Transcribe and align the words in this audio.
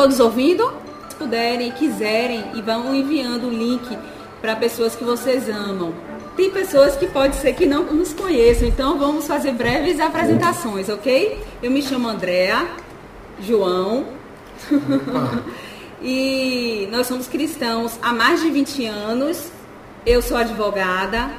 todos 0.00 0.18
ouvindo? 0.18 0.72
Se 1.10 1.16
puderem, 1.16 1.70
quiserem, 1.72 2.42
e 2.54 2.62
vão 2.62 2.94
enviando 2.94 3.48
o 3.48 3.50
link 3.50 3.98
para 4.40 4.56
pessoas 4.56 4.96
que 4.96 5.04
vocês 5.04 5.46
amam. 5.46 5.92
Tem 6.34 6.50
pessoas 6.50 6.96
que 6.96 7.06
pode 7.06 7.36
ser 7.36 7.52
que 7.52 7.66
não 7.66 7.84
nos 7.84 8.14
conheçam, 8.14 8.66
então 8.66 8.98
vamos 8.98 9.26
fazer 9.26 9.52
breves 9.52 10.00
apresentações, 10.00 10.88
ok? 10.88 11.38
Eu 11.62 11.70
me 11.70 11.82
chamo 11.82 12.08
Andréa, 12.08 12.66
João, 13.42 14.06
e 16.00 16.88
nós 16.90 17.06
somos 17.06 17.28
cristãos 17.28 17.98
há 18.00 18.10
mais 18.14 18.40
de 18.40 18.48
20 18.48 18.86
anos. 18.86 19.52
Eu 20.06 20.22
sou 20.22 20.38
advogada 20.38 21.30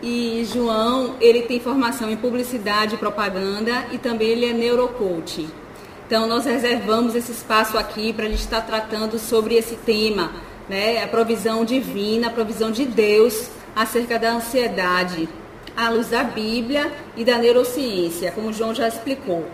e 0.00 0.48
João, 0.54 1.16
ele 1.20 1.42
tem 1.42 1.58
formação 1.58 2.08
em 2.08 2.16
publicidade 2.16 2.94
e 2.94 2.98
propaganda 2.98 3.84
e 3.90 3.98
também 3.98 4.28
ele 4.28 4.46
é 4.46 4.52
neurocoaching. 4.52 5.65
Então 6.06 6.28
nós 6.28 6.44
reservamos 6.44 7.16
esse 7.16 7.32
espaço 7.32 7.76
aqui 7.76 8.12
para 8.12 8.26
a 8.26 8.28
gente 8.28 8.38
estar 8.38 8.60
tratando 8.60 9.18
sobre 9.18 9.56
esse 9.56 9.74
tema, 9.74 10.30
né? 10.68 11.02
A 11.02 11.08
provisão 11.08 11.64
divina, 11.64 12.28
a 12.28 12.30
provisão 12.30 12.70
de 12.70 12.84
Deus 12.84 13.50
acerca 13.74 14.16
da 14.16 14.30
ansiedade, 14.30 15.28
à 15.76 15.88
luz 15.90 16.10
da 16.10 16.22
Bíblia 16.22 16.92
e 17.16 17.24
da 17.24 17.36
neurociência, 17.38 18.30
como 18.30 18.50
o 18.50 18.52
João 18.52 18.72
já 18.72 18.86
explicou. 18.86 19.46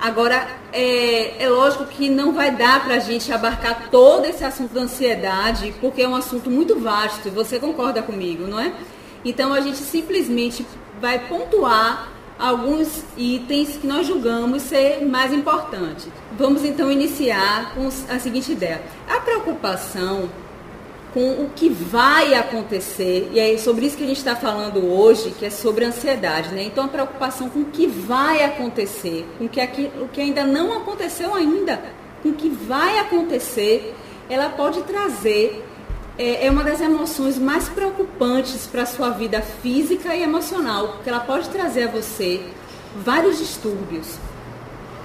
Agora, 0.00 0.48
é, 0.72 1.44
é 1.44 1.48
lógico 1.48 1.84
que 1.84 2.10
não 2.10 2.32
vai 2.32 2.50
dar 2.50 2.82
para 2.84 2.96
a 2.96 2.98
gente 2.98 3.30
abarcar 3.32 3.88
todo 3.88 4.24
esse 4.24 4.42
assunto 4.42 4.74
da 4.74 4.80
ansiedade, 4.80 5.72
porque 5.80 6.02
é 6.02 6.08
um 6.08 6.16
assunto 6.16 6.50
muito 6.50 6.80
vasto, 6.80 7.28
e 7.28 7.30
você 7.30 7.60
concorda 7.60 8.02
comigo, 8.02 8.48
não 8.48 8.58
é? 8.58 8.72
Então, 9.24 9.52
a 9.52 9.60
gente 9.60 9.76
simplesmente 9.76 10.66
vai 11.00 11.18
pontuar 11.28 12.08
alguns 12.40 13.04
itens 13.16 13.76
que 13.76 13.86
nós 13.86 14.06
julgamos 14.06 14.62
ser 14.62 15.04
mais 15.04 15.32
importantes. 15.32 16.08
Vamos 16.36 16.64
então 16.64 16.90
iniciar 16.90 17.74
com 17.74 17.86
a 17.86 18.18
seguinte 18.18 18.50
ideia: 18.50 18.80
a 19.08 19.20
preocupação 19.20 20.28
com 21.12 21.42
o 21.42 21.50
que 21.54 21.68
vai 21.68 22.34
acontecer, 22.34 23.30
e 23.32 23.40
é 23.40 23.58
sobre 23.58 23.84
isso 23.84 23.96
que 23.96 24.04
a 24.04 24.06
gente 24.06 24.18
está 24.18 24.36
falando 24.36 24.78
hoje, 24.78 25.34
que 25.36 25.44
é 25.44 25.50
sobre 25.50 25.84
ansiedade, 25.84 26.54
né? 26.54 26.62
Então 26.62 26.84
a 26.84 26.88
preocupação 26.88 27.48
com 27.48 27.60
o 27.60 27.64
que 27.64 27.86
vai 27.86 28.44
acontecer, 28.44 29.26
com 29.36 29.48
que 29.48 29.60
aqui, 29.60 29.90
o 30.00 30.06
que 30.06 30.20
ainda 30.20 30.44
não 30.44 30.72
aconteceu 30.72 31.34
ainda, 31.34 31.82
com 32.22 32.30
o 32.30 32.34
que 32.34 32.48
vai 32.48 32.98
acontecer, 33.00 33.94
ela 34.28 34.48
pode 34.50 34.82
trazer 34.82 35.64
é, 36.20 36.46
é 36.46 36.50
uma 36.50 36.62
das 36.62 36.82
emoções 36.82 37.38
mais 37.38 37.66
preocupantes 37.70 38.66
para 38.66 38.82
a 38.82 38.86
sua 38.86 39.08
vida 39.08 39.40
física 39.40 40.14
e 40.14 40.22
emocional, 40.22 40.88
porque 40.88 41.08
ela 41.08 41.20
pode 41.20 41.48
trazer 41.48 41.84
a 41.84 41.90
você 41.90 42.44
vários 42.94 43.38
distúrbios. 43.38 44.18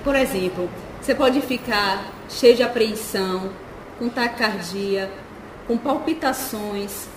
Por 0.03 0.13
exemplo, 0.13 0.69
você 0.99 1.15
pode 1.15 1.39
ficar 1.39 2.11
cheio 2.27 2.57
de 2.57 2.63
apreensão, 2.63 3.49
com 3.97 4.09
taquicardia, 4.09 5.09
com 5.65 5.77
palpitações, 5.77 7.07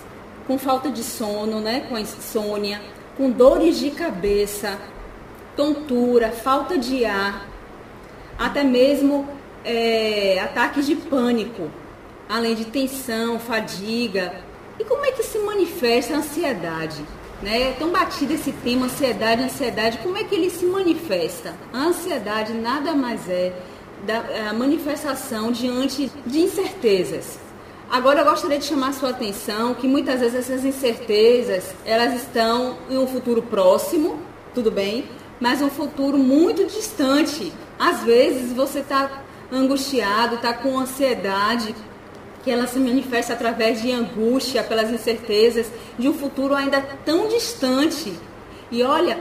com 0.46 0.56
falta 0.56 0.90
de 0.90 1.02
sono, 1.02 1.58
né, 1.58 1.80
com 1.88 1.98
insônia, 1.98 2.80
com 3.16 3.28
dores 3.28 3.80
de 3.80 3.90
cabeça, 3.90 4.78
tontura, 5.56 6.30
falta 6.30 6.78
de 6.78 7.04
ar, 7.04 7.48
até 8.38 8.62
mesmo 8.62 9.26
é, 9.64 10.38
ataques 10.40 10.86
de 10.86 10.94
pânico, 10.94 11.68
além 12.28 12.54
de 12.54 12.64
tensão, 12.66 13.38
fadiga. 13.38 14.34
E 14.78 14.84
como 14.84 15.04
é 15.04 15.12
que 15.12 15.22
se 15.22 15.38
manifesta 15.38 16.14
a 16.14 16.18
ansiedade? 16.18 17.04
Né? 17.42 17.70
É 17.70 17.72
tão 17.72 17.90
batido 17.90 18.34
esse 18.34 18.52
tema, 18.52 18.86
ansiedade, 18.86 19.42
ansiedade, 19.42 19.98
como 19.98 20.16
é 20.16 20.24
que 20.24 20.34
ele 20.34 20.50
se 20.50 20.64
manifesta? 20.64 21.54
A 21.72 21.78
ansiedade 21.78 22.52
nada 22.52 22.94
mais 22.94 23.28
é 23.28 23.52
da, 24.06 24.50
a 24.50 24.52
manifestação 24.52 25.50
diante 25.50 26.10
de 26.26 26.40
incertezas. 26.40 27.38
Agora 27.90 28.20
eu 28.20 28.24
gostaria 28.24 28.58
de 28.58 28.66
chamar 28.66 28.92
sua 28.92 29.10
atenção 29.10 29.72
que 29.74 29.88
muitas 29.88 30.20
vezes 30.20 30.34
essas 30.34 30.64
incertezas, 30.64 31.74
elas 31.86 32.14
estão 32.14 32.76
em 32.90 32.98
um 32.98 33.06
futuro 33.06 33.42
próximo, 33.42 34.20
tudo 34.54 34.70
bem, 34.70 35.06
mas 35.40 35.62
um 35.62 35.70
futuro 35.70 36.18
muito 36.18 36.66
distante. 36.66 37.50
Às 37.78 38.02
vezes 38.02 38.52
você 38.52 38.80
está 38.80 39.22
angustiado, 39.50 40.34
está 40.34 40.52
com 40.52 40.78
ansiedade, 40.78 41.74
que 42.48 42.52
ela 42.52 42.66
se 42.66 42.78
manifesta 42.78 43.34
através 43.34 43.82
de 43.82 43.92
angústia 43.92 44.62
pelas 44.62 44.90
incertezas 44.90 45.70
de 45.98 46.08
um 46.08 46.14
futuro 46.14 46.54
ainda 46.54 46.80
tão 47.04 47.28
distante. 47.28 48.10
E 48.70 48.82
olha, 48.82 49.20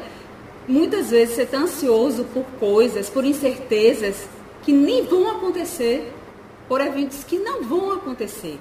muitas 0.65 1.09
vezes 1.09 1.35
você 1.35 1.41
está 1.41 1.57
ansioso 1.57 2.23
por 2.33 2.45
coisas, 2.57 3.09
por 3.09 3.25
incertezas 3.25 4.29
que 4.63 4.71
nem 4.71 5.03
vão 5.03 5.29
acontecer 5.29 6.13
por 6.69 6.79
eventos 6.79 7.25
que 7.25 7.37
não 7.37 7.63
vão 7.63 7.91
acontecer. 7.91 8.57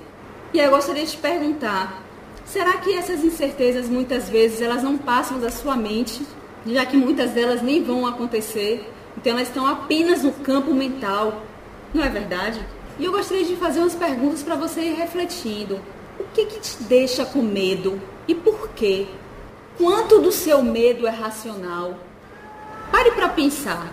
E 0.53 0.59
eu 0.59 0.69
gostaria 0.69 1.05
de 1.05 1.12
te 1.12 1.19
perguntar, 1.19 2.03
será 2.44 2.72
que 2.78 2.93
essas 2.93 3.22
incertezas 3.22 3.88
muitas 3.88 4.28
vezes 4.28 4.60
elas 4.60 4.82
não 4.82 4.99
passam 4.99 5.38
da 5.38 5.53
sua 5.53 5.76
mente, 5.76 6.26
já 6.66 6.84
que 6.84 6.97
muitas 6.97 7.31
delas 7.31 7.62
nem 7.62 7.84
vão 7.84 8.05
acontecer? 8.05 8.84
Então 9.16 9.31
elas 9.31 9.47
estão 9.47 9.65
apenas 9.65 10.25
no 10.25 10.32
campo 10.32 10.75
mental. 10.75 11.44
Não 11.94 12.03
é 12.03 12.09
verdade? 12.09 12.60
E 12.98 13.04
eu 13.04 13.12
gostaria 13.12 13.44
de 13.44 13.56
fazer 13.56 13.80
umas 13.80 13.94
perguntas 13.94 14.42
para 14.42 14.56
você 14.56 14.82
ir 14.82 14.94
refletindo. 14.94 15.80
O 16.18 16.24
que, 16.32 16.46
que 16.46 16.60
te 16.60 16.82
deixa 16.84 17.24
com 17.24 17.42
medo 17.42 18.00
e 18.26 18.34
por 18.34 18.70
quê? 18.70 19.06
Quanto 19.76 20.20
do 20.20 20.32
seu 20.32 20.62
medo 20.62 21.06
é 21.06 21.10
racional? 21.10 21.98
Pare 22.90 23.10
para 23.12 23.28
pensar. 23.28 23.92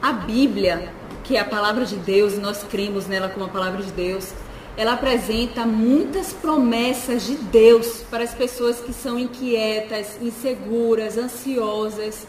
A 0.00 0.12
Bíblia 0.12 0.92
que 1.26 1.36
é 1.36 1.40
a 1.40 1.44
palavra 1.44 1.84
de 1.84 1.96
Deus, 1.96 2.34
e 2.34 2.36
nós 2.36 2.62
cremos 2.62 3.06
nela 3.08 3.28
como 3.28 3.46
a 3.46 3.48
palavra 3.48 3.82
de 3.82 3.90
Deus, 3.90 4.32
ela 4.76 4.92
apresenta 4.92 5.66
muitas 5.66 6.32
promessas 6.32 7.24
de 7.24 7.34
Deus 7.34 8.04
para 8.08 8.22
as 8.22 8.32
pessoas 8.32 8.78
que 8.78 8.92
são 8.92 9.18
inquietas, 9.18 10.18
inseguras, 10.22 11.18
ansiosas, 11.18 12.26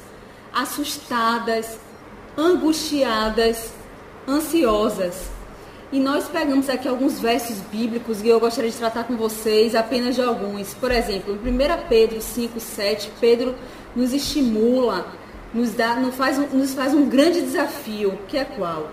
assustadas, 0.51 1.77
angustiadas, 2.35 3.71
ansiosas. 4.27 5.29
E 5.91 5.99
nós 5.99 6.27
pegamos 6.27 6.69
aqui 6.69 6.87
alguns 6.87 7.19
versos 7.19 7.59
bíblicos 7.71 8.21
e 8.21 8.27
eu 8.27 8.39
gostaria 8.39 8.69
de 8.69 8.77
tratar 8.77 9.05
com 9.05 9.15
vocês 9.15 9.73
apenas 9.73 10.15
de 10.15 10.21
alguns. 10.21 10.73
Por 10.73 10.91
exemplo, 10.91 11.33
em 11.33 11.49
1 11.49 11.87
Pedro 11.87 12.21
5, 12.21 12.59
7, 12.59 13.11
Pedro 13.19 13.55
nos 13.95 14.13
estimula 14.13 15.05
nos, 15.53 15.71
dá, 15.71 15.95
nos, 15.95 16.15
faz, 16.15 16.37
nos 16.53 16.73
faz 16.73 16.93
um 16.93 17.07
grande 17.07 17.41
desafio, 17.41 18.17
que 18.27 18.37
é 18.37 18.45
qual? 18.45 18.91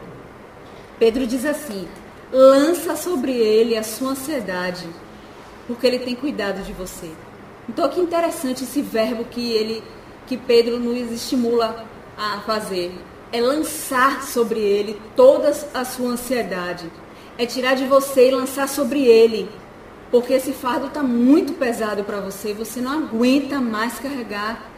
Pedro 0.99 1.27
diz 1.27 1.45
assim: 1.45 1.87
lança 2.33 2.97
sobre 2.97 3.33
ele 3.33 3.77
a 3.77 3.83
sua 3.83 4.11
ansiedade, 4.11 4.89
porque 5.67 5.87
ele 5.87 5.99
tem 5.99 6.15
cuidado 6.15 6.63
de 6.63 6.73
você. 6.73 7.11
Então, 7.69 7.89
que 7.89 8.01
interessante 8.01 8.65
esse 8.65 8.83
verbo 8.83 9.25
que 9.25 9.53
ele, 9.53 9.83
que 10.27 10.37
Pedro 10.37 10.79
nos 10.79 11.11
estimula 11.11 11.85
a 12.17 12.41
fazer. 12.41 12.95
É 13.35 13.41
lançar 13.41 14.23
sobre 14.23 14.61
ele 14.61 15.01
toda 15.17 15.53
a 15.75 15.85
sua 15.85 16.11
ansiedade. 16.11 16.91
É 17.37 17.45
tirar 17.45 17.75
de 17.75 17.85
você 17.87 18.29
e 18.29 18.31
lançar 18.31 18.69
sobre 18.69 19.05
ele. 19.05 19.51
Porque 20.11 20.35
esse 20.35 20.53
fardo 20.53 20.87
está 20.87 21.03
muito 21.03 21.55
pesado 21.55 22.05
para 22.05 22.21
você. 22.21 22.55
Você 22.55 22.81
não 22.81 22.93
aguenta 22.93 23.61
mais 23.61 23.99
carregar 23.99 24.75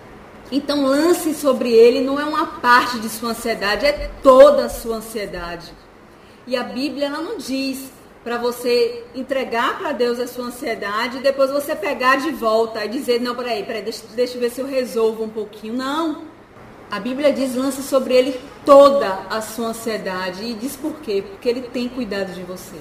então 0.50 0.86
lance 0.86 1.34
sobre 1.34 1.72
ele, 1.72 2.00
não 2.00 2.20
é 2.20 2.24
uma 2.24 2.46
parte 2.46 3.00
de 3.00 3.08
sua 3.08 3.30
ansiedade, 3.30 3.84
é 3.84 4.10
toda 4.22 4.66
a 4.66 4.68
sua 4.68 4.96
ansiedade. 4.96 5.72
E 6.46 6.56
a 6.56 6.62
Bíblia 6.62 7.06
ela 7.06 7.20
não 7.20 7.36
diz 7.36 7.90
para 8.22 8.38
você 8.38 9.04
entregar 9.14 9.78
para 9.78 9.92
Deus 9.92 10.20
a 10.20 10.26
sua 10.26 10.46
ansiedade 10.46 11.18
e 11.18 11.22
depois 11.22 11.50
você 11.50 11.74
pegar 11.74 12.16
de 12.16 12.30
volta 12.30 12.84
e 12.84 12.88
dizer, 12.88 13.20
não, 13.20 13.34
peraí, 13.34 13.64
peraí, 13.64 13.82
deixa, 13.82 14.04
deixa 14.14 14.36
eu 14.36 14.40
ver 14.40 14.50
se 14.50 14.60
eu 14.60 14.66
resolvo 14.66 15.24
um 15.24 15.28
pouquinho. 15.28 15.74
Não. 15.74 16.25
A 16.90 17.00
Bíblia 17.00 17.32
diz, 17.32 17.54
lance 17.54 17.82
sobre 17.82 18.14
ele 18.14 18.40
toda 18.64 19.26
a 19.28 19.40
sua 19.40 19.68
ansiedade. 19.68 20.44
E 20.44 20.54
diz 20.54 20.76
por 20.76 20.94
quê? 21.00 21.22
Porque 21.26 21.48
ele 21.48 21.62
tem 21.62 21.88
cuidado 21.88 22.32
de 22.32 22.42
você. 22.42 22.76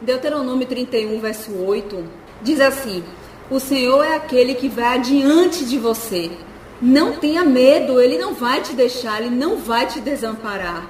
Deuteronômio 0.00 0.66
31, 0.66 1.20
verso 1.20 1.52
8, 1.52 2.04
diz 2.42 2.60
assim, 2.60 3.04
o 3.50 3.60
Senhor 3.60 4.02
é 4.02 4.16
aquele 4.16 4.54
que 4.54 4.68
vai 4.68 4.96
adiante 4.96 5.64
de 5.64 5.78
você 5.78 6.30
não 6.80 7.12
tenha 7.12 7.44
medo, 7.44 8.00
ele 8.00 8.16
não 8.16 8.32
vai 8.32 8.62
te 8.62 8.72
deixar, 8.72 9.20
ele 9.20 9.34
não 9.34 9.58
vai 9.58 9.86
te 9.86 10.00
desamparar. 10.00 10.88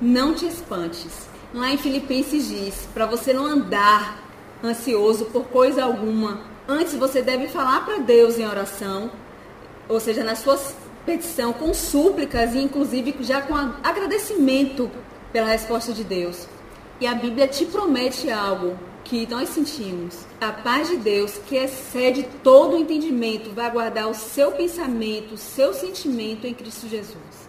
Não 0.00 0.34
te 0.34 0.44
espantes. 0.44 1.28
Lá 1.52 1.70
em 1.70 1.78
Filipenses 1.78 2.48
diz: 2.48 2.88
para 2.92 3.06
você 3.06 3.32
não 3.32 3.46
andar 3.46 4.18
ansioso 4.62 5.26
por 5.26 5.44
coisa 5.44 5.84
alguma, 5.84 6.40
antes 6.68 6.94
você 6.94 7.22
deve 7.22 7.46
falar 7.46 7.84
para 7.84 7.98
Deus 7.98 8.38
em 8.40 8.46
oração, 8.46 9.08
ou 9.88 10.00
seja, 10.00 10.24
na 10.24 10.34
sua 10.34 10.58
petição, 11.04 11.52
com 11.52 11.72
súplicas 11.74 12.54
e 12.54 12.58
inclusive 12.58 13.14
já 13.20 13.42
com 13.42 13.54
agradecimento 13.54 14.90
pela 15.32 15.48
resposta 15.48 15.92
de 15.92 16.04
Deus. 16.04 16.46
E 17.00 17.06
a 17.06 17.14
Bíblia 17.14 17.48
te 17.48 17.66
promete 17.66 18.30
algo 18.30 18.78
que 19.04 19.26
nós 19.26 19.50
sentimos. 19.50 20.24
A 20.40 20.50
paz 20.50 20.88
de 20.88 20.96
Deus, 20.96 21.38
que 21.46 21.56
excede 21.56 22.22
todo 22.42 22.74
o 22.74 22.78
entendimento, 22.78 23.50
vai 23.50 23.70
guardar 23.70 24.08
o 24.08 24.14
seu 24.14 24.52
pensamento, 24.52 25.34
o 25.34 25.38
seu 25.38 25.74
sentimento 25.74 26.46
em 26.46 26.54
Cristo 26.54 26.88
Jesus. 26.88 27.48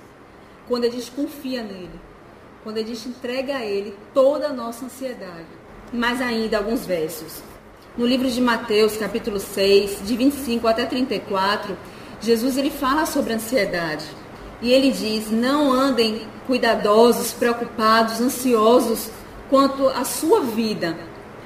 Quando 0.67 0.85
a 0.85 0.89
gente 0.89 1.09
confia 1.11 1.63
nele. 1.63 1.99
quando 2.63 2.79
a 2.79 2.83
gente 2.83 3.07
entrega 3.07 3.57
a 3.57 3.63
Ele 3.63 3.95
toda 4.11 4.47
a 4.47 4.53
nossa 4.53 4.85
ansiedade. 4.85 5.45
Mais 5.93 6.19
ainda, 6.19 6.57
alguns 6.57 6.83
versos. 6.83 7.43
No 7.95 8.07
livro 8.07 8.27
de 8.27 8.41
Mateus, 8.41 8.97
capítulo 8.97 9.39
6, 9.39 9.99
de 10.03 10.17
25 10.17 10.67
até 10.67 10.83
34, 10.83 11.77
Jesus 12.21 12.57
ele 12.57 12.69
fala 12.69 13.05
sobre 13.05 13.33
ansiedade. 13.33 14.05
E 14.61 14.71
ele 14.71 14.91
diz: 14.91 15.29
Não 15.29 15.71
andem 15.71 16.27
cuidadosos, 16.47 17.33
preocupados, 17.33 18.21
ansiosos 18.21 19.09
quanto 19.49 19.87
à 19.89 20.03
sua 20.03 20.41
vida. 20.41 20.97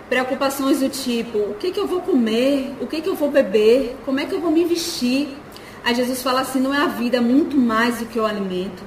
Preocupações 0.10 0.80
do 0.80 0.90
tipo: 0.90 1.38
o 1.38 1.56
que, 1.56 1.72
que 1.72 1.80
eu 1.80 1.88
vou 1.88 2.02
comer? 2.02 2.76
O 2.80 2.88
que, 2.88 3.02
que 3.02 3.10
eu 3.10 3.16
vou 3.16 3.30
beber? 3.30 3.98
Como 4.06 4.20
é 4.20 4.26
que 4.26 4.34
eu 4.34 4.40
vou 4.40 4.52
me 4.52 4.64
vestir? 4.66 5.36
Aí 5.84 5.94
Jesus 5.96 6.22
fala 6.22 6.42
assim: 6.42 6.60
não 6.60 6.74
é 6.74 6.80
a 6.80 6.88
vida 6.88 7.22
muito 7.22 7.58
mais 7.58 8.00
do 8.00 8.06
que 8.06 8.20
o 8.20 8.26
alimento? 8.26 8.84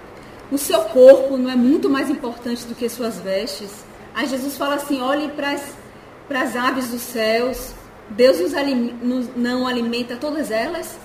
O 0.51 0.59
seu 0.59 0.81
corpo 0.81 1.37
não 1.37 1.51
é 1.51 1.57
muito 1.57 1.89
mais 1.89 2.11
importante 2.11 2.65
do 2.67 2.75
que 2.75 2.89
suas 2.89 3.19
vestes? 3.19 3.85
Aí 4.15 4.27
Jesus 4.27 4.57
fala 4.57 4.77
assim: 4.77 5.01
olhe 5.01 5.29
para 5.29 5.53
as 6.43 6.57
aves 6.57 6.89
dos 6.89 7.03
céus. 7.03 7.73
Deus 8.11 8.39
nos, 9.01 9.31
não 9.35 9.67
alimenta 9.67 10.17
todas 10.17 10.51
elas? 10.51 10.99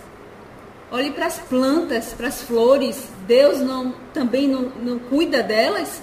Olhe 0.90 1.12
para 1.12 1.26
as 1.26 1.38
plantas, 1.38 2.14
para 2.14 2.30
as 2.30 2.42
flores. 2.42 3.10
Deus 3.28 3.60
não, 3.60 3.94
também 4.14 4.48
não, 4.48 4.72
não 4.82 5.00
cuida 5.00 5.44
delas? 5.44 6.02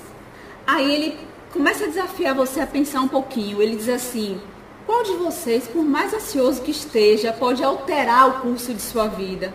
Aí 0.67 0.95
ele 0.95 1.19
começa 1.53 1.85
a 1.85 1.89
desafiar 1.89 2.35
você 2.35 2.61
a 2.61 2.67
pensar 2.67 3.01
um 3.01 3.09
pouquinho. 3.09 3.63
Ele 3.63 3.77
diz 3.77 3.89
assim: 3.89 4.39
qual 4.87 5.03
de 5.03 5.13
vocês, 5.13 5.67
por 5.67 5.83
mais 5.83 6.13
ansioso 6.13 6.61
que 6.61 6.71
esteja, 6.71 7.33
pode 7.33 7.65
alterar 7.65 8.29
o 8.29 8.41
curso 8.43 8.75
de 8.75 8.83
sua 8.83 9.07
vida? 9.07 9.55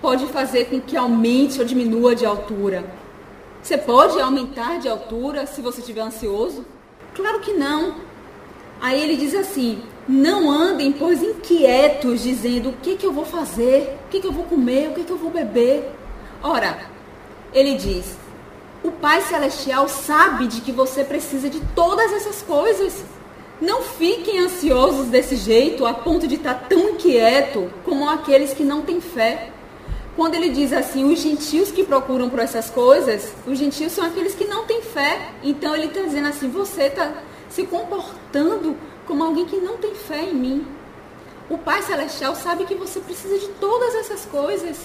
Pode 0.00 0.26
fazer 0.28 0.66
com 0.66 0.80
que 0.80 0.96
aumente 0.96 1.58
ou 1.58 1.66
diminua 1.66 2.14
de 2.14 2.24
altura? 2.24 2.82
Você 3.62 3.76
pode 3.76 4.18
aumentar 4.18 4.78
de 4.78 4.88
altura 4.88 5.44
se 5.44 5.60
você 5.60 5.80
estiver 5.80 6.00
ansioso? 6.00 6.64
Claro 7.14 7.40
que 7.40 7.52
não. 7.52 7.96
Aí 8.80 9.02
ele 9.02 9.16
diz 9.16 9.34
assim: 9.34 9.82
não 10.08 10.50
andem, 10.50 10.90
pois, 10.90 11.22
inquietos, 11.22 12.22
dizendo 12.22 12.70
o 12.70 12.72
que, 12.72 12.96
que 12.96 13.06
eu 13.06 13.12
vou 13.12 13.24
fazer, 13.24 13.98
o 14.06 14.08
que, 14.08 14.20
que 14.20 14.26
eu 14.26 14.32
vou 14.32 14.44
comer, 14.44 14.88
o 14.88 14.94
que, 14.94 15.04
que 15.04 15.12
eu 15.12 15.18
vou 15.18 15.30
beber. 15.30 15.88
Ora, 16.42 16.78
ele 17.52 17.74
diz: 17.76 18.16
o 18.82 18.90
Pai 18.90 19.20
Celestial 19.20 19.88
sabe 19.88 20.46
de 20.46 20.62
que 20.62 20.72
você 20.72 21.04
precisa 21.04 21.50
de 21.50 21.60
todas 21.74 22.12
essas 22.12 22.42
coisas. 22.42 23.04
Não 23.60 23.82
fiquem 23.82 24.40
ansiosos 24.40 25.08
desse 25.08 25.36
jeito, 25.36 25.84
a 25.84 25.92
ponto 25.92 26.26
de 26.26 26.36
estar 26.36 26.54
tão 26.66 26.90
inquieto 26.90 27.70
como 27.84 28.08
aqueles 28.08 28.54
que 28.54 28.64
não 28.64 28.80
têm 28.80 29.02
fé. 29.02 29.50
Quando 30.16 30.34
ele 30.34 30.48
diz 30.48 30.72
assim, 30.72 31.12
os 31.12 31.20
gentios 31.20 31.70
que 31.70 31.84
procuram 31.84 32.30
por 32.30 32.38
essas 32.38 32.70
coisas, 32.70 33.32
os 33.46 33.58
gentios 33.58 33.92
são 33.92 34.04
aqueles 34.04 34.34
que 34.34 34.46
não 34.46 34.64
têm 34.64 34.80
fé. 34.80 35.28
Então 35.42 35.76
ele 35.76 35.86
está 35.86 36.00
dizendo 36.00 36.28
assim, 36.28 36.48
você 36.48 36.84
está 36.84 37.12
se 37.50 37.64
comportando 37.64 38.76
como 39.06 39.24
alguém 39.24 39.44
que 39.44 39.56
não 39.56 39.76
tem 39.76 39.94
fé 39.94 40.22
em 40.22 40.34
mim. 40.34 40.66
O 41.50 41.58
Pai 41.58 41.82
Celestial 41.82 42.34
sabe 42.34 42.64
que 42.64 42.74
você 42.74 43.00
precisa 43.00 43.38
de 43.38 43.48
todas 43.60 43.94
essas 43.96 44.24
coisas. 44.24 44.78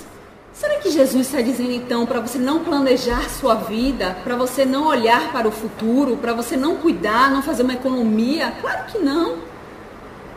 Será 0.52 0.80
que 0.80 0.90
Jesus 0.90 1.28
está 1.28 1.42
dizendo 1.42 1.72
então 1.72 2.06
para 2.06 2.20
você 2.20 2.38
não 2.38 2.64
planejar 2.64 3.30
sua 3.30 3.56
vida, 3.56 4.18
para 4.24 4.36
você 4.36 4.66
não 4.66 4.88
olhar 4.88 5.32
para 5.32 5.48
o 5.48 5.52
futuro, 5.52 6.18
para 6.18 6.34
você 6.34 6.58
não 6.58 6.78
cuidar, 6.78 7.30
não 7.30 7.44
fazer 7.44 7.64
uma 7.64 7.74
economia? 7.74 8.54
Claro 8.62 8.86
que 8.92 8.98
não. 8.98 9.38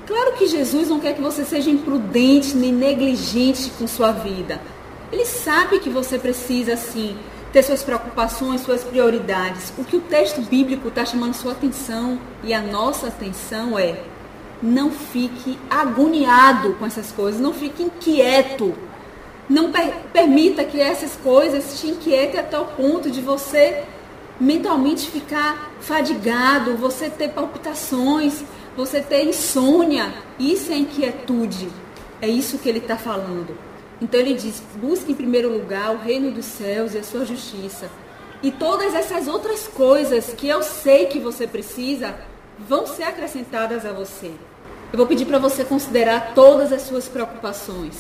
Claro 0.07 0.33
que 0.33 0.47
Jesus 0.47 0.89
não 0.89 0.99
quer 0.99 1.15
que 1.15 1.23
você 1.23 1.45
seja 1.45 1.71
imprudente 1.71 2.57
nem 2.57 2.73
negligente 2.73 3.71
com 3.79 3.87
sua 3.87 4.11
vida. 4.11 4.61
Ele 5.13 5.25
sabe 5.25 5.79
que 5.79 5.89
você 5.89 6.19
precisa, 6.19 6.77
sim, 6.77 7.17
ter 7.53 7.63
suas 7.63 7.83
preocupações, 7.83 8.61
suas 8.61 8.85
prioridades. 8.85 9.73
O 9.79 9.85
que 9.85 9.97
o 9.97 10.01
texto 10.01 10.41
bíblico 10.43 10.89
está 10.89 11.05
chamando 11.05 11.35
sua 11.35 11.53
atenção 11.53 12.19
e 12.45 12.53
a 12.53 12.61
nossa 12.61 13.09
atenção 13.09 13.79
é 13.79 14.03
não 14.63 14.91
fique 14.91 15.59
agoniado 15.71 16.75
com 16.75 16.87
essas 16.87 17.13
coisas, 17.13 17.41
não 17.41 17.53
fique 17.53 17.83
inquieto. 17.83 18.75
Não 19.49 19.73
per 19.73 19.95
permita 20.13 20.63
que 20.63 20.79
essas 20.79 21.17
coisas 21.17 21.81
te 21.81 21.89
inquietem 21.89 22.39
até 22.39 22.59
o 22.59 22.67
ponto 22.67 23.11
de 23.11 23.23
você 23.23 23.85
mentalmente 24.39 25.11
ficar 25.11 25.73
fadigado, 25.81 26.77
você 26.77 27.09
ter 27.09 27.31
palpitações, 27.31 28.45
você 28.77 29.01
ter 29.01 29.25
insônia. 29.25 30.13
Isso 30.39 30.71
é 30.71 30.77
inquietude. 30.77 31.69
É 32.21 32.29
isso 32.29 32.59
que 32.59 32.69
ele 32.69 32.79
está 32.79 32.97
falando. 32.97 33.68
Então 34.01 34.19
ele 34.21 34.35
diz: 34.35 34.63
busque 34.77 35.13
em 35.13 35.15
primeiro 35.15 35.53
lugar 35.53 35.91
o 35.93 35.99
reino 35.99 36.31
dos 36.31 36.45
céus 36.45 36.95
e 36.95 36.99
a 36.99 37.03
sua 37.03 37.25
justiça. 37.25 37.91
E 38.43 38.53
todas 38.53 38.95
essas 38.95 39.27
outras 39.27 39.67
coisas 39.67 40.33
que 40.33 40.49
eu 40.49 40.63
sei 40.63 41.07
que 41.07 41.19
você 41.19 41.47
precisa 41.47 42.15
vão 42.59 42.87
ser 42.87 43.05
acrescentadas 43.05 43.85
a 43.85 43.93
você. 43.93 44.33
Eu 44.93 44.97
vou 44.97 45.07
pedir 45.07 45.27
para 45.27 45.39
você 45.39 45.65
considerar 45.65 46.35
todas 46.35 46.73
as 46.73 46.83
suas 46.83 47.09
preocupações. 47.09 47.97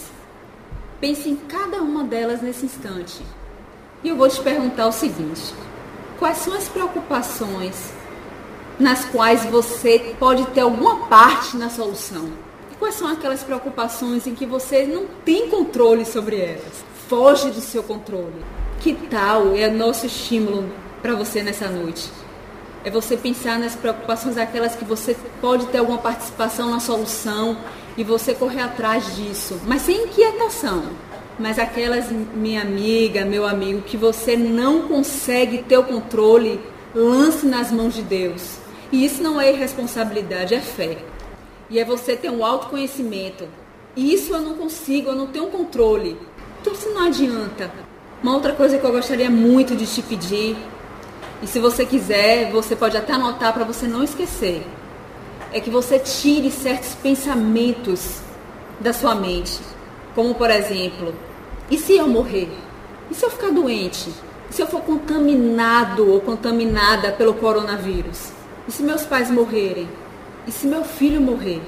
Pense 1.00 1.28
em 1.28 1.36
cada 1.36 1.82
uma 1.82 2.04
delas 2.04 2.40
nesse 2.40 2.66
instante. 2.66 3.22
E 4.02 4.08
eu 4.08 4.16
vou 4.16 4.28
te 4.28 4.40
perguntar 4.40 4.86
o 4.86 4.92
seguinte: 4.92 5.54
quais 6.18 6.38
são 6.38 6.54
as 6.54 6.68
preocupações 6.68 7.92
nas 8.78 9.04
quais 9.06 9.44
você 9.44 10.14
pode 10.20 10.46
ter 10.48 10.60
alguma 10.60 11.08
parte 11.08 11.56
na 11.56 11.68
solução? 11.68 12.47
Quais 12.78 12.94
são 12.94 13.08
aquelas 13.08 13.42
preocupações 13.42 14.26
em 14.26 14.36
que 14.36 14.46
você 14.46 14.86
não 14.86 15.06
tem 15.24 15.48
controle 15.48 16.04
sobre 16.04 16.36
elas? 16.36 16.84
Foge 17.08 17.50
do 17.50 17.60
seu 17.60 17.82
controle. 17.82 18.44
Que 18.80 18.94
tal 18.94 19.56
é 19.56 19.66
o 19.66 19.74
nosso 19.74 20.06
estímulo 20.06 20.70
para 21.02 21.16
você 21.16 21.42
nessa 21.42 21.68
noite? 21.68 22.08
É 22.84 22.90
você 22.90 23.16
pensar 23.16 23.58
nas 23.58 23.74
preocupações 23.74 24.38
aquelas 24.38 24.76
que 24.76 24.84
você 24.84 25.16
pode 25.40 25.66
ter 25.66 25.78
alguma 25.78 25.98
participação 25.98 26.70
na 26.70 26.78
solução 26.78 27.58
e 27.96 28.04
você 28.04 28.32
correr 28.32 28.60
atrás 28.60 29.16
disso, 29.16 29.60
mas 29.66 29.82
sem 29.82 30.04
inquietação. 30.04 30.84
Mas 31.36 31.58
aquelas, 31.58 32.10
minha 32.10 32.62
amiga, 32.62 33.24
meu 33.24 33.44
amigo, 33.44 33.82
que 33.82 33.96
você 33.96 34.36
não 34.36 34.82
consegue 34.82 35.64
ter 35.64 35.78
o 35.78 35.84
controle, 35.84 36.60
lance 36.94 37.44
nas 37.44 37.72
mãos 37.72 37.94
de 37.94 38.02
Deus. 38.02 38.58
E 38.92 39.04
isso 39.04 39.20
não 39.20 39.40
é 39.40 39.52
irresponsabilidade, 39.52 40.54
é 40.54 40.60
fé. 40.60 40.98
E 41.70 41.78
é 41.78 41.84
você 41.84 42.16
ter 42.16 42.30
um 42.30 42.44
autoconhecimento. 42.44 43.46
E 43.94 44.14
isso 44.14 44.32
eu 44.32 44.40
não 44.40 44.54
consigo, 44.54 45.10
eu 45.10 45.16
não 45.16 45.26
tenho 45.26 45.46
controle. 45.46 46.16
Então 46.60 46.72
isso 46.72 46.88
não 46.90 47.06
adianta. 47.06 47.70
Uma 48.22 48.34
outra 48.34 48.52
coisa 48.52 48.78
que 48.78 48.84
eu 48.84 48.92
gostaria 48.92 49.30
muito 49.30 49.76
de 49.76 49.86
te 49.86 50.02
pedir, 50.02 50.56
e 51.42 51.46
se 51.46 51.60
você 51.60 51.86
quiser, 51.86 52.50
você 52.50 52.74
pode 52.74 52.96
até 52.96 53.12
anotar 53.12 53.52
para 53.52 53.64
você 53.64 53.86
não 53.86 54.02
esquecer, 54.02 54.66
é 55.52 55.60
que 55.60 55.70
você 55.70 55.98
tire 55.98 56.50
certos 56.50 56.94
pensamentos 56.94 58.20
da 58.80 58.92
sua 58.92 59.14
mente. 59.14 59.60
Como 60.14 60.34
por 60.34 60.50
exemplo, 60.50 61.14
e 61.70 61.78
se 61.78 61.96
eu 61.96 62.08
morrer? 62.08 62.50
E 63.10 63.14
se 63.14 63.24
eu 63.24 63.30
ficar 63.30 63.50
doente? 63.50 64.12
E 64.50 64.54
se 64.54 64.62
eu 64.62 64.66
for 64.66 64.80
contaminado 64.80 66.10
ou 66.10 66.20
contaminada 66.20 67.12
pelo 67.12 67.34
coronavírus? 67.34 68.30
E 68.66 68.72
se 68.72 68.82
meus 68.82 69.04
pais 69.04 69.30
morrerem? 69.30 69.88
E 70.48 70.50
se 70.50 70.66
meu 70.66 70.82
filho 70.82 71.20
morrer? 71.20 71.60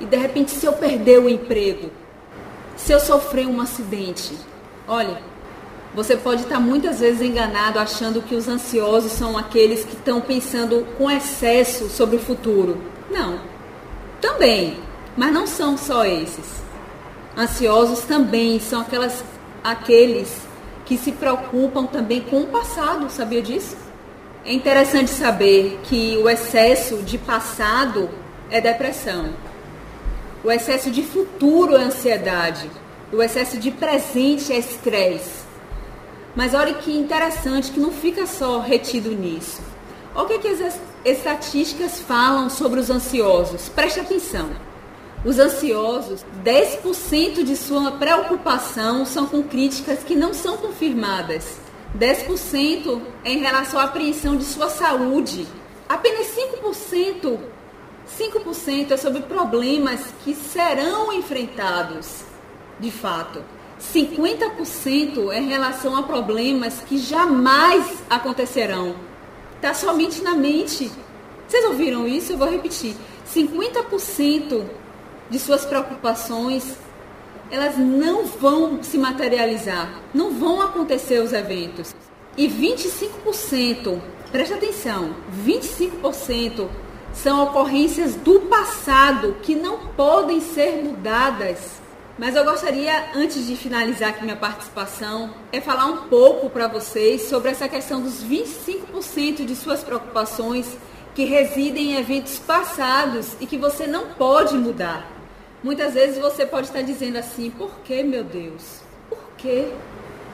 E 0.00 0.04
de 0.04 0.16
repente, 0.16 0.50
se 0.50 0.66
eu 0.66 0.72
perder 0.72 1.20
o 1.20 1.28
emprego? 1.28 1.88
Se 2.76 2.90
eu 2.90 2.98
sofrer 2.98 3.46
um 3.46 3.60
acidente? 3.60 4.36
Olha, 4.88 5.22
você 5.94 6.16
pode 6.16 6.42
estar 6.42 6.58
muitas 6.58 6.98
vezes 6.98 7.22
enganado 7.22 7.78
achando 7.78 8.20
que 8.20 8.34
os 8.34 8.48
ansiosos 8.48 9.12
são 9.12 9.38
aqueles 9.38 9.84
que 9.84 9.94
estão 9.94 10.20
pensando 10.20 10.84
com 10.98 11.08
excesso 11.08 11.88
sobre 11.88 12.16
o 12.16 12.20
futuro. 12.20 12.82
Não. 13.08 13.38
Também, 14.20 14.80
mas 15.16 15.32
não 15.32 15.46
são 15.46 15.78
só 15.78 16.04
esses. 16.04 16.60
Ansiosos 17.36 18.00
também 18.00 18.58
são 18.58 18.80
aquelas, 18.80 19.22
aqueles 19.62 20.40
que 20.84 20.98
se 20.98 21.12
preocupam 21.12 21.86
também 21.86 22.20
com 22.22 22.42
o 22.42 22.48
passado, 22.48 23.08
sabia 23.10 23.40
disso? 23.40 23.76
É 24.44 24.52
interessante 24.52 25.10
saber 25.10 25.80
que 25.84 26.16
o 26.18 26.28
excesso 26.28 26.98
de 26.98 27.18
passado 27.18 28.08
é 28.50 28.60
depressão. 28.60 29.34
O 30.42 30.50
excesso 30.50 30.90
de 30.90 31.02
futuro 31.02 31.76
é 31.76 31.82
ansiedade. 31.82 32.70
O 33.12 33.22
excesso 33.22 33.58
de 33.58 33.70
presente 33.70 34.52
é 34.52 34.58
estresse. 34.58 35.46
Mas 36.36 36.54
olha 36.54 36.74
que 36.74 36.96
interessante 36.96 37.72
que 37.72 37.80
não 37.80 37.90
fica 37.90 38.26
só 38.26 38.60
retido 38.60 39.10
nisso. 39.10 39.60
Olha 40.14 40.24
o 40.24 40.28
que, 40.28 40.38
que 40.38 40.48
as 40.48 40.80
estatísticas 41.04 42.00
falam 42.00 42.48
sobre 42.48 42.80
os 42.80 42.90
ansiosos. 42.90 43.68
Preste 43.68 44.00
atenção. 44.00 44.50
Os 45.24 45.38
ansiosos, 45.38 46.24
10% 46.44 47.42
de 47.42 47.56
sua 47.56 47.90
preocupação 47.92 49.04
são 49.04 49.26
com 49.26 49.42
críticas 49.42 50.04
que 50.04 50.14
não 50.14 50.32
são 50.32 50.56
confirmadas. 50.56 51.58
10% 51.96 53.00
em 53.24 53.38
relação 53.38 53.80
à 53.80 53.84
apreensão 53.84 54.36
de 54.36 54.44
sua 54.44 54.68
saúde. 54.68 55.46
Apenas 55.88 56.26
5%, 56.26 57.38
5% 58.18 58.90
é 58.90 58.96
sobre 58.96 59.22
problemas 59.22 60.00
que 60.22 60.34
serão 60.34 61.12
enfrentados, 61.12 62.24
de 62.78 62.90
fato. 62.90 63.42
50% 63.80 65.32
é 65.32 65.38
em 65.38 65.48
relação 65.48 65.96
a 65.96 66.02
problemas 66.02 66.80
que 66.80 66.98
jamais 66.98 68.02
acontecerão. 68.10 68.96
Está 69.56 69.72
somente 69.72 70.20
na 70.22 70.34
mente. 70.34 70.90
Vocês 71.46 71.64
ouviram 71.64 72.06
isso? 72.06 72.32
Eu 72.32 72.38
vou 72.38 72.50
repetir. 72.50 72.96
50% 73.32 74.64
de 75.30 75.38
suas 75.38 75.64
preocupações 75.64 76.76
elas 77.50 77.76
não 77.76 78.26
vão 78.26 78.82
se 78.82 78.98
materializar, 78.98 80.02
não 80.14 80.32
vão 80.32 80.60
acontecer 80.60 81.20
os 81.20 81.32
eventos. 81.32 81.94
E 82.36 82.48
25%, 82.48 84.00
preste 84.30 84.54
atenção, 84.54 85.14
25% 85.44 86.68
são 87.12 87.42
ocorrências 87.42 88.14
do 88.14 88.40
passado 88.42 89.36
que 89.42 89.54
não 89.54 89.78
podem 89.96 90.40
ser 90.40 90.82
mudadas. 90.84 91.80
Mas 92.18 92.34
eu 92.34 92.44
gostaria, 92.44 93.10
antes 93.14 93.46
de 93.46 93.56
finalizar 93.56 94.10
aqui 94.10 94.22
minha 94.22 94.36
participação, 94.36 95.34
é 95.52 95.60
falar 95.60 95.86
um 95.86 96.08
pouco 96.08 96.50
para 96.50 96.66
vocês 96.66 97.22
sobre 97.22 97.50
essa 97.50 97.68
questão 97.68 98.00
dos 98.00 98.24
25% 98.24 99.44
de 99.44 99.54
suas 99.54 99.82
preocupações 99.82 100.76
que 101.14 101.24
residem 101.24 101.92
em 101.92 101.96
eventos 101.96 102.38
passados 102.38 103.36
e 103.40 103.46
que 103.46 103.56
você 103.56 103.86
não 103.86 104.08
pode 104.14 104.56
mudar. 104.56 105.17
Muitas 105.68 105.92
vezes 105.92 106.16
você 106.16 106.46
pode 106.46 106.68
estar 106.68 106.80
dizendo 106.80 107.18
assim: 107.18 107.50
por 107.50 107.80
que, 107.84 108.02
meu 108.02 108.24
Deus? 108.24 108.80
Por 109.10 109.18
quê? 109.36 109.68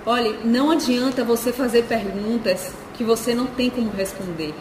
Olhe, 0.06 0.38
não 0.44 0.70
adianta 0.70 1.24
você 1.24 1.52
fazer 1.52 1.86
perguntas 1.86 2.70
que 2.92 3.02
você 3.02 3.34
não 3.34 3.46
tem 3.46 3.68
como 3.68 3.90
responder. 3.90 4.54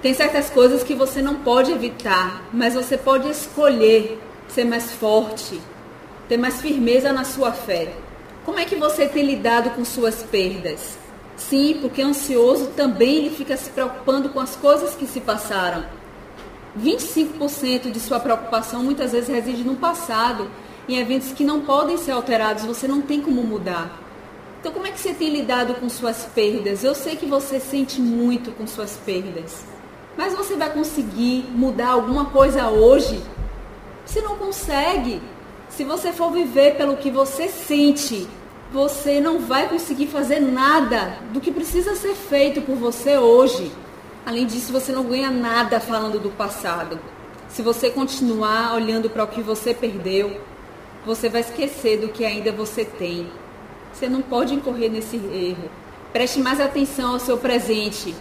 Tem 0.00 0.14
certas 0.14 0.48
coisas 0.48 0.84
que 0.84 0.94
você 0.94 1.20
não 1.20 1.40
pode 1.42 1.72
evitar, 1.72 2.40
mas 2.52 2.74
você 2.74 2.96
pode 2.96 3.28
escolher 3.30 4.16
ser 4.46 4.62
mais 4.64 4.92
forte, 4.92 5.60
ter 6.28 6.36
mais 6.36 6.60
firmeza 6.60 7.12
na 7.12 7.24
sua 7.24 7.50
fé. 7.50 7.92
Como 8.44 8.60
é 8.60 8.64
que 8.64 8.76
você 8.76 9.08
tem 9.08 9.26
lidado 9.26 9.70
com 9.70 9.84
suas 9.84 10.22
perdas? 10.22 10.96
Sim, 11.36 11.78
porque 11.82 12.00
ansioso 12.00 12.68
também 12.76 13.16
ele 13.16 13.30
fica 13.30 13.56
se 13.56 13.70
preocupando 13.70 14.28
com 14.28 14.38
as 14.38 14.54
coisas 14.54 14.94
que 14.94 15.04
se 15.04 15.20
passaram. 15.20 15.84
25% 16.78 17.90
de 17.90 18.00
sua 18.00 18.18
preocupação 18.18 18.82
muitas 18.82 19.12
vezes 19.12 19.28
reside 19.28 19.64
no 19.64 19.76
passado, 19.76 20.50
em 20.88 20.98
eventos 20.98 21.32
que 21.32 21.44
não 21.44 21.60
podem 21.60 21.96
ser 21.96 22.12
alterados, 22.12 22.64
você 22.64 22.88
não 22.88 23.02
tem 23.02 23.20
como 23.20 23.42
mudar. 23.42 24.00
Então, 24.60 24.72
como 24.72 24.86
é 24.86 24.90
que 24.90 25.00
você 25.00 25.12
tem 25.12 25.28
lidado 25.28 25.74
com 25.74 25.88
suas 25.88 26.24
perdas? 26.24 26.84
Eu 26.84 26.94
sei 26.94 27.16
que 27.16 27.26
você 27.26 27.58
sente 27.58 28.00
muito 28.00 28.52
com 28.52 28.66
suas 28.66 28.96
perdas. 29.04 29.64
Mas 30.16 30.34
você 30.34 30.56
vai 30.56 30.70
conseguir 30.70 31.46
mudar 31.52 31.88
alguma 31.88 32.26
coisa 32.26 32.68
hoje? 32.68 33.20
Você 34.04 34.20
não 34.20 34.36
consegue. 34.36 35.20
Se 35.68 35.84
você 35.84 36.12
for 36.12 36.30
viver 36.30 36.76
pelo 36.76 36.96
que 36.96 37.10
você 37.10 37.48
sente, 37.48 38.28
você 38.72 39.20
não 39.20 39.40
vai 39.40 39.68
conseguir 39.68 40.06
fazer 40.06 40.38
nada 40.40 41.18
do 41.32 41.40
que 41.40 41.50
precisa 41.50 41.94
ser 41.96 42.14
feito 42.14 42.62
por 42.62 42.76
você 42.76 43.18
hoje. 43.18 43.72
Além 44.24 44.46
disso, 44.46 44.72
você 44.72 44.92
não 44.92 45.04
ganha 45.04 45.30
nada 45.30 45.80
falando 45.80 46.20
do 46.20 46.30
passado. 46.30 46.98
Se 47.48 47.60
você 47.60 47.90
continuar 47.90 48.74
olhando 48.74 49.10
para 49.10 49.24
o 49.24 49.26
que 49.26 49.42
você 49.42 49.74
perdeu, 49.74 50.40
você 51.04 51.28
vai 51.28 51.40
esquecer 51.40 51.98
do 51.98 52.08
que 52.08 52.24
ainda 52.24 52.52
você 52.52 52.84
tem. 52.84 53.28
Você 53.92 54.08
não 54.08 54.22
pode 54.22 54.54
incorrer 54.54 54.90
nesse 54.90 55.16
erro. 55.16 55.68
Preste 56.12 56.40
mais 56.40 56.60
atenção 56.60 57.14
ao 57.14 57.18
seu 57.18 57.36
presente. 57.36 58.14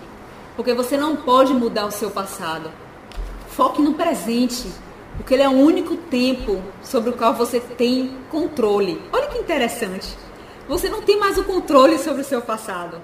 Porque 0.56 0.74
você 0.74 0.98
não 0.98 1.16
pode 1.16 1.54
mudar 1.54 1.86
o 1.86 1.92
seu 1.92 2.10
passado. 2.10 2.72
Foque 3.50 3.82
no 3.82 3.94
presente, 3.94 4.68
porque 5.18 5.34
ele 5.34 5.44
é 5.44 5.50
o 5.50 5.52
único 5.52 5.96
tempo 5.96 6.62
sobre 6.82 7.10
o 7.10 7.14
qual 7.14 7.34
você 7.34 7.60
tem 7.60 8.18
controle. 8.30 9.02
Olha 9.14 9.28
que 9.28 9.38
interessante. 9.38 10.18
Você 10.68 10.90
não 10.90 11.02
tem 11.02 11.20
mais 11.20 11.38
o 11.38 11.44
controle 11.44 11.98
sobre 11.98 12.22
o 12.22 12.26
seu 12.26 12.42
passado. 12.42 13.02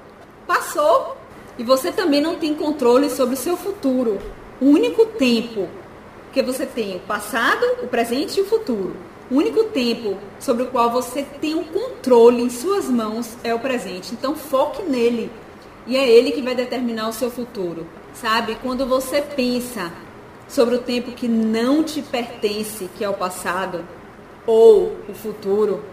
Passou 0.48 1.17
e 1.58 1.64
você 1.64 1.92
também 1.92 2.22
não 2.22 2.36
tem 2.36 2.54
controle 2.54 3.10
sobre 3.10 3.34
o 3.36 3.38
seu 3.38 3.58
futuro. 3.58 4.20
O 4.62 4.66
único 4.66 5.06
tempo 5.06 5.68
que 6.32 6.42
você 6.42 6.66
tem 6.66 6.96
o 6.96 7.00
passado, 7.00 7.66
o 7.82 7.88
presente 7.88 8.38
e 8.38 8.42
o 8.42 8.46
futuro. 8.46 8.96
O 9.30 9.36
único 9.36 9.66
tempo 9.66 10.18
sobre 10.40 10.64
o 10.64 10.68
qual 10.68 10.90
você 10.90 11.24
tem 11.42 11.56
o 11.56 11.66
controle 11.66 12.42
em 12.42 12.50
suas 12.50 12.86
mãos 12.90 13.38
é 13.44 13.54
o 13.54 13.60
presente. 13.60 14.14
Então 14.14 14.36
foque 14.36 14.84
nele. 14.84 15.32
E 15.86 15.98
é 15.98 16.08
ele 16.08 16.32
que 16.32 16.42
vai 16.42 16.56
determinar 16.56 17.10
o 17.10 17.14
seu 17.14 17.32
futuro. 17.32 17.88
Sabe? 18.14 18.58
Quando 18.62 18.86
você 18.86 19.22
pensa 19.22 19.92
sobre 20.48 20.76
o 20.76 20.80
tempo 20.80 21.12
que 21.12 21.28
não 21.28 21.84
te 21.84 22.02
pertence, 22.02 22.90
que 22.98 23.04
é 23.04 23.10
o 23.10 23.14
passado, 23.14 23.84
ou 24.46 24.96
o 25.10 25.14
futuro, 25.14 25.84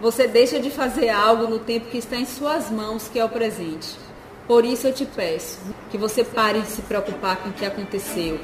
você 0.00 0.28
deixa 0.28 0.60
de 0.60 0.70
fazer 0.70 1.08
algo 1.08 1.46
no 1.46 1.58
tempo 1.58 1.86
que 1.86 1.98
está 1.98 2.16
em 2.16 2.26
suas 2.26 2.70
mãos, 2.70 3.08
que 3.08 3.18
é 3.18 3.24
o 3.24 3.28
presente. 3.28 4.07
Por 4.48 4.64
isso 4.64 4.88
eu 4.88 4.92
te 4.92 5.04
peço 5.04 5.60
que 5.90 5.98
você 5.98 6.24
pare 6.24 6.60
de 6.62 6.68
se 6.68 6.82
preocupar 6.82 7.36
com 7.36 7.50
o 7.50 7.52
que 7.52 7.64
aconteceu 7.64 8.40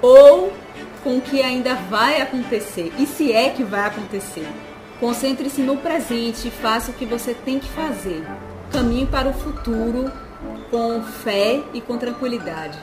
ou 0.00 0.52
com 1.04 1.18
o 1.18 1.20
que 1.20 1.42
ainda 1.42 1.74
vai 1.74 2.20
acontecer, 2.20 2.92
e 2.98 3.06
se 3.06 3.32
é 3.32 3.50
que 3.50 3.64
vai 3.64 3.86
acontecer. 3.86 4.46
Concentre-se 4.98 5.60
no 5.62 5.76
presente 5.76 6.48
e 6.48 6.50
faça 6.50 6.90
o 6.90 6.94
que 6.94 7.04
você 7.04 7.34
tem 7.34 7.58
que 7.58 7.68
fazer 7.68 8.24
caminhe 8.70 9.06
para 9.06 9.28
o 9.28 9.32
futuro 9.32 10.10
com 10.70 11.02
fé 11.02 11.62
e 11.74 11.80
com 11.80 11.98
tranquilidade. 11.98 12.78